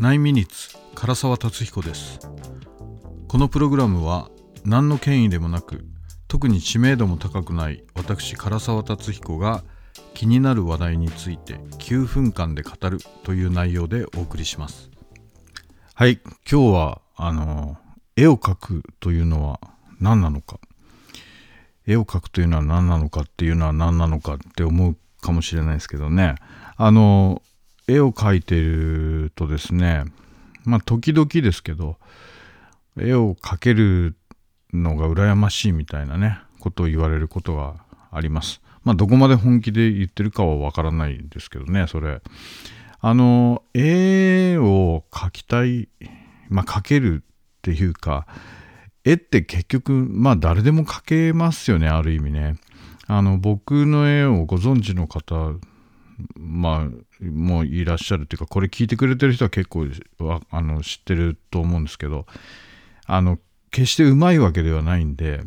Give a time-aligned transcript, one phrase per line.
[0.00, 2.20] 9ミニッツ唐沢達彦です。
[3.26, 4.30] このプログラムは
[4.64, 5.84] 何の権威でもなく
[6.28, 9.64] 特に知名度も高くない私唐沢達彦が
[10.14, 14.88] 気になる話題について9分間で語るという内容でお送りします。
[15.94, 17.76] はい今日はあの
[18.14, 19.58] 絵を描くというのは
[19.98, 20.60] 何なのか。
[21.88, 26.36] 絵を描くというのは何なのかっていうのは何なのかって思うかもしれないですけどね。
[26.76, 27.42] あの
[27.88, 30.04] 絵を描いてるとですね
[30.64, 31.96] まあ時々ですけど
[33.00, 34.16] 絵を描ける
[34.72, 37.76] のが羨ましいみたいなねことを言われることが
[38.10, 38.60] あります。
[38.84, 42.20] まあどこまで本気で言ってるかはわからないですけどねそれ。
[43.00, 45.88] あの絵を描きたい
[46.48, 48.26] まあ描けるっていうか
[49.04, 52.56] 絵って結局まあ誰でも描けますよねある意味ね。
[53.06, 55.54] あの僕の絵をご存知の方
[56.36, 59.86] まあもういらっしゃるっていうかこれ聞いてくれてる人は結構
[60.50, 62.26] あの知ってると思うんですけど
[63.06, 63.38] あの
[63.70, 65.42] 決してうまいわけではないんで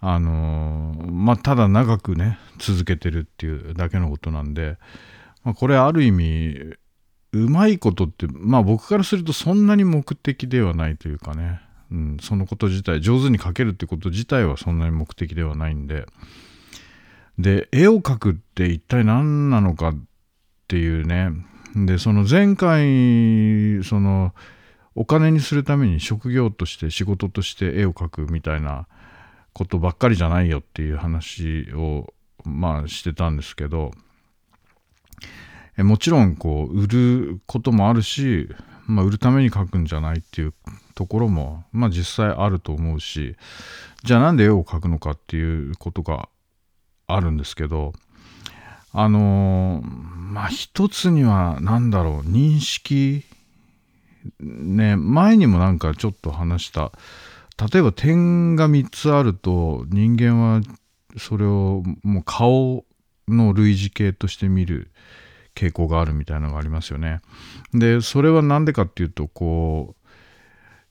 [0.00, 4.76] あのまあただ長くね続けてるっていうだけのことなんで、
[5.42, 6.74] まあ、これある意味
[7.32, 16.06] うまいことってまあ僕からするとそんなに目的ではないというかね、うん、そのこと自体上手に描けるってこと自体はそんなに目的ではないんで
[17.38, 19.96] で絵を描くって一体何なのかっ
[20.68, 21.30] ていうね。
[21.74, 24.32] でその前回その
[24.94, 28.86] お金にするために職業として仕事として絵を描くみたいな
[29.52, 33.90] ことばっかりじゃないよっていう話をまあしてたんですけど。
[35.82, 38.48] もちろんこう売ることもあるし、
[38.86, 40.54] まあ、売るために描くんじゃないっていう
[40.94, 43.36] ところも、まあ、実際あると思うし
[44.04, 46.28] じゃあなんで絵を描くのかっていうことが
[47.06, 47.92] あるんですけど
[48.92, 53.24] あのまあ一つには何だろう認識
[54.40, 56.92] ね前にもなんかちょっと話した
[57.72, 60.60] 例えば点が3つあると人間は
[61.16, 62.84] それをもう顔
[63.28, 64.90] の類似形として見る
[65.54, 67.20] 傾向があるみたいなのがありますよね。
[67.72, 70.04] でそれは何でかっていうとこう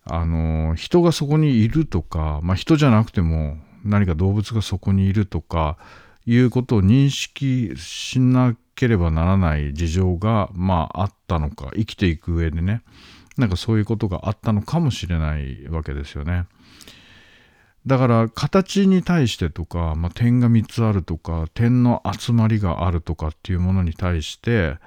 [0.06, 5.78] あの人がそこにいるとか、まあ、人じゃなくても何か動物がそこにいるとか
[6.26, 12.82] いうことを認識しなければならない事情が、まあ、あったのか生きていく上でね
[13.38, 16.46] なんかそういうことがあったのかもしれないわけですよね。
[17.86, 24.78] だから形に対してとか、まあ、点が3つあるとか点の集まりがあるとかっていうものに対して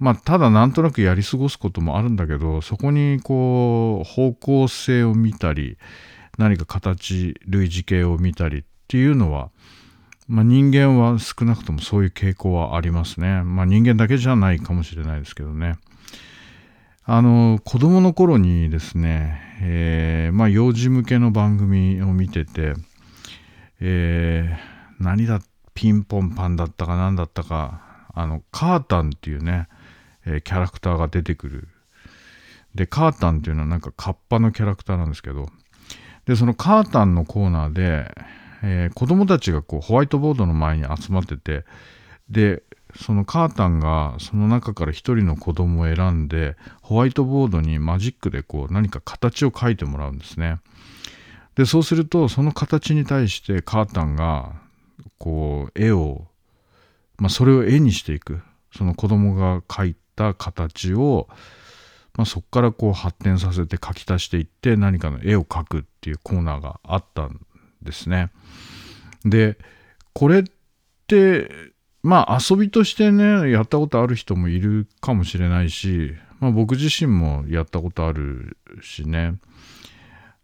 [0.00, 5.78] まあただなんとなくやり過ごすこともあるんだけどそこにこう方向性を見たり
[6.38, 9.50] 何か形類似形を見たりっていうのは
[10.28, 13.42] まあ、人間は少なくともそういう傾向はありますね。
[13.42, 15.76] まあ、人間だけじゃないかもしれないですけどね。
[17.04, 22.74] あの、子供の頃にですね、えー、まあ、幼児向けの番組を見てて、
[23.80, 25.40] えー、何だ、
[25.72, 27.80] ピンポンパンだったか何だったか、
[28.12, 29.68] あの、カータンっていうね、
[30.26, 31.68] えー、キャラクターが出てくる。
[32.74, 35.48] で、カータンっていうのはなんかカッパのキャラクターなんですけど、
[36.26, 38.14] で、そのカータンのコーナーで、
[38.62, 41.64] えー、子供たちがこうホワイトボードの前に集まってて
[42.30, 42.62] で
[42.96, 50.58] そのカータンがその中から一人の子供を選んでホワイトボードにマジックでこう何か形を描いてもらうんですね。
[51.54, 54.52] でそうするとその形に対してカータンが
[55.18, 56.26] こう絵を、
[57.18, 58.40] まあ、それを絵にしていく
[58.74, 61.26] その子供が描いた形を、
[62.16, 67.40] まあ、そこからこう発展させて描き足していって何かの絵を描くっていうコーナーがあったん
[67.82, 68.30] ですね。
[69.24, 69.58] で
[70.12, 70.44] これっ
[71.06, 71.50] て
[72.02, 79.34] まあ遊びとしてねやったことある人もいるかもしれないし、まあ、僕自身もやったことあるしね。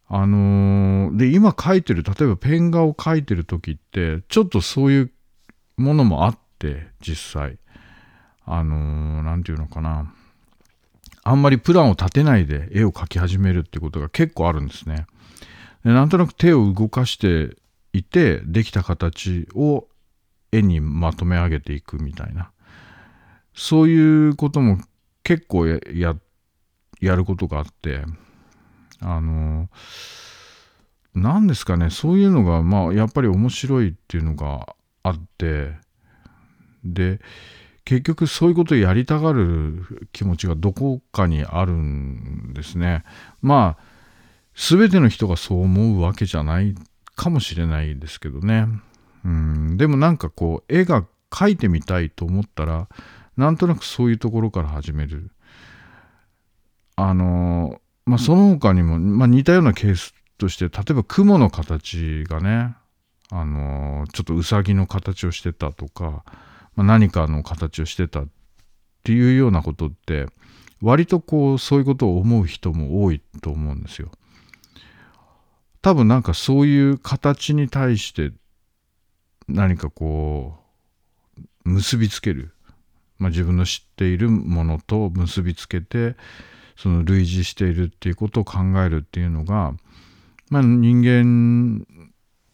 [0.07, 5.11] あのー、で今書いてる例えばペン画を描いてる時ってちょっとそういう
[5.77, 7.59] ものもあって実際。
[8.47, 10.13] あの何、ー、て言うのかな。
[11.23, 15.07] あんまりプランを立てないで絵を描き始めるってことが結構あるんですね。
[15.93, 17.57] なんとなく手を動かして
[17.93, 19.87] いてできた形を
[20.51, 22.51] 絵にまとめ上げていくみたいな。
[23.55, 24.79] そういうことも
[25.23, 25.79] 結構や
[27.01, 28.05] ることがあって
[29.01, 29.69] あの
[31.15, 35.73] 何ですかねそういうのがまあやっぱり面白いっていうのがあって
[36.85, 37.21] で
[37.85, 43.05] 結局そういうことをやりたがる気持ちがどこかにあるんですね。
[43.43, 43.94] まあ
[44.55, 46.75] 全ての人がそう思うわけじゃない
[47.17, 48.67] かもしれないですけどね。
[49.25, 52.89] うん、でもなんかこう、絵が描いてみたいと思ったら、
[53.37, 55.31] なんとなくそういうところから始める。
[56.97, 62.75] あのまあその他にも、まあ、似たようなケースとして例えば雲の形がね
[63.31, 66.25] あのちょっとうさぎの形をしてたとか、
[66.77, 68.29] まあ、何かの形をしてたっ
[69.03, 70.27] ていうようなことって
[70.81, 74.11] 割とこうそういうことを思う人も多いと思うんですよ。
[75.85, 78.33] 多分なんかそういう形に対して
[79.49, 80.55] 何かこ
[81.37, 82.55] う結びつける、
[83.19, 86.17] まあ、自分の知っているものと結びつけて
[86.79, 89.75] その類似しているっていうことを考えるっていうのが、
[90.49, 91.87] まあ、人間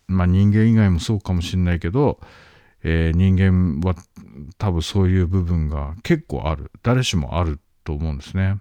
[0.09, 2.19] まあ人間以外もそうかもしれないけど、
[2.83, 3.95] えー、人間は
[4.59, 6.73] 多分そういう部分が結構ある。
[6.83, 8.57] 誰しもあると思うんですね。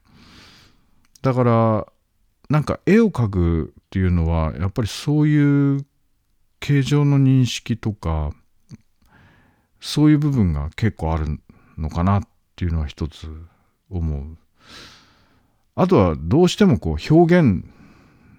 [1.24, 1.88] だから
[2.52, 5.86] なんか絵を描くっていうのはやっぱりそういう
[6.60, 8.32] 形状の認識とか
[9.80, 11.40] そういう部分が結構ある
[11.76, 12.24] のかなっ
[12.56, 13.28] ていうのは一つ
[13.90, 14.38] 思う。
[15.74, 17.66] あとはどうしてもこう表現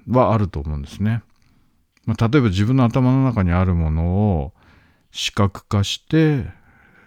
[0.06, 1.22] はあると思うんですね、
[2.04, 4.52] まあ、例えば自分の頭の中にあるものを
[5.10, 6.44] 視覚化して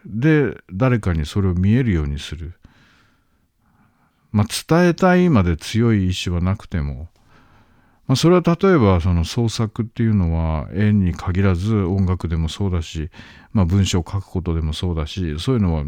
[0.05, 2.55] で誰かにそれを見えるようにする。
[4.33, 7.07] まあ、伝えたいまで強い意志はなくても、
[8.07, 13.09] まあ、それは例えばその創作っていうのは絵に限らず音楽でもそうだし、
[13.53, 15.85] まあ、文章を書くことでもそうだしそういうのは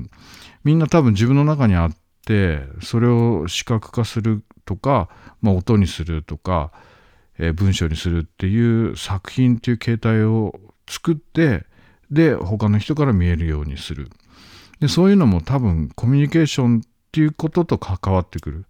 [0.64, 5.10] みんな多分自分の中にあってそれを視覚化するとか、
[5.42, 6.72] まあ、音にするとか、
[7.38, 10.58] えー、文章にするっていう作品っていう形態を
[10.88, 11.66] 作って
[12.10, 14.10] で他の人から見えるようにする。
[14.80, 18.66] でそういうのも多分コミュニケーションっていうことと関わってくる。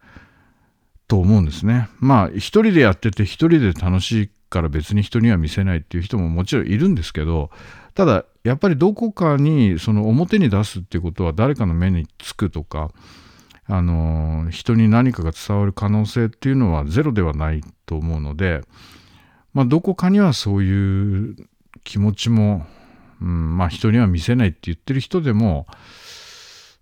[1.07, 1.89] と思うんですね。
[1.99, 7.49] まあ一人でやってて一人で楽しいから別に人には見せないっていう人ももちろんいるんですけど
[7.93, 12.91] ただやっぱりどこかにその表に出すっていうことは誰かの目につくとか
[13.67, 18.61] あの人に何かが伝わる可能性っていうのはゼロではないと思うので、
[19.53, 21.35] まあ、どこかにはそういう
[21.83, 22.65] 気持ちも、
[23.21, 25.67] うん、まあ人には見せないって言ってる人でも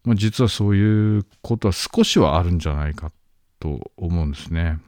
[0.06, 3.12] まあ、実はそういうことは少しはあるんじゃないかっ
[3.63, 4.80] と思うんですね。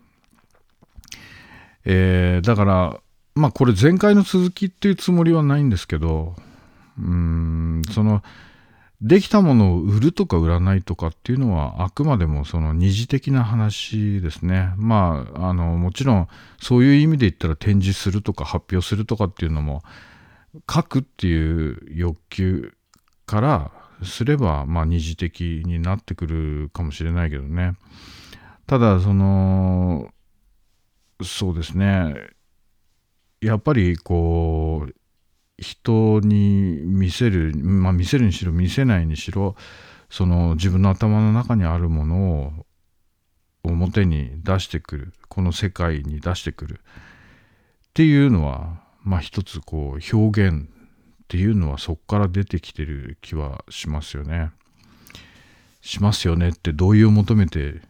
[1.85, 2.99] えー、だから
[3.35, 6.35] まあこれ前回の続きっていうつもりはないんですけど
[6.99, 8.21] うんその
[9.01, 14.73] できたものを売るとか売らないとかっていうのはあくまでもその二次的な話ですね。
[14.75, 16.27] まああのもちろん
[16.61, 19.83] そういう意味で言ったら展示するとか発表するとかっていうのも
[20.69, 22.73] 書くっていう欲求
[23.25, 23.71] から
[24.03, 27.75] すれば、まあ、二次的になってくるかもしれないけどね。
[28.67, 30.09] ただ、その、
[31.23, 32.15] そうですね。
[33.41, 34.93] やっぱり、こう、
[35.57, 39.55] 人に見せる、まあ、見せるにしろ、見せないにしろ、
[40.09, 42.65] その自分の頭の中にあるものを
[43.63, 54.51] 表に出してくる、この世界に出してくるっていうのは、まあ一つこう表現っていうのはそこから出てきてる気はしますよね。
[55.81, 57.81] しますよねって同意を求めて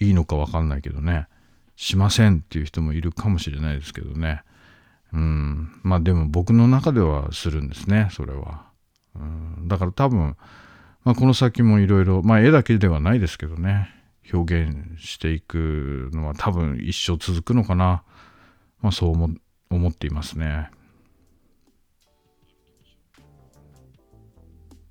[0.00, 1.26] いいのかわかんないけどね。
[1.76, 4.42] しませんっていう人もいるかもしれないですけどね。
[5.12, 5.80] うん。
[5.82, 8.64] まあでも僕の中ではするんですね、それは。
[9.14, 10.36] うん、だから多分、
[11.04, 13.94] まあ、この先もいろいろ、まあ絵だけではないですけどね。
[14.32, 18.02] 表現していくのは多分一生続くのかな。
[18.80, 19.12] まあそう
[19.70, 20.70] 思っていますね。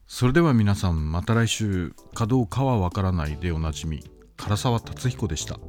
[0.08, 4.04] それでは皆さんまた来週かどうかはわからないでおなじみ
[4.38, 5.60] 唐沢達彦でした。